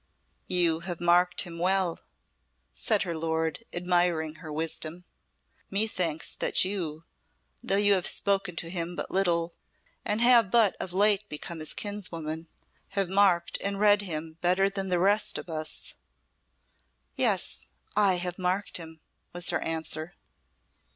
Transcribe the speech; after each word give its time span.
"You 0.47 0.79
have 0.79 0.99
marked 0.99 1.41
him 1.41 1.59
well," 1.59 1.99
said 2.73 3.03
her 3.03 3.15
lord, 3.15 3.63
admiring 3.71 4.37
her 4.41 4.51
wisdom. 4.51 5.05
"Methinks 5.69 6.31
that 6.33 6.65
you 6.65 7.03
though 7.61 7.75
you 7.77 7.93
have 7.93 8.07
spoken 8.07 8.55
to 8.55 8.71
him 8.71 8.95
but 8.95 9.11
little, 9.11 9.53
and 10.03 10.19
have 10.19 10.49
but 10.49 10.75
of 10.79 10.91
late 10.91 11.29
become 11.29 11.59
his 11.59 11.75
kinswoman 11.75 12.47
have 12.97 13.09
marked 13.09 13.59
and 13.61 13.79
read 13.79 14.01
him 14.01 14.39
better 14.41 14.71
than 14.71 14.89
the 14.89 14.97
rest 14.97 15.37
of 15.37 15.51
us." 15.51 15.93
"Yes 17.15 17.67
I 17.95 18.15
have 18.15 18.39
marked 18.39 18.77
him," 18.77 19.01
was 19.33 19.51
her 19.51 19.59
answer. 19.59 20.15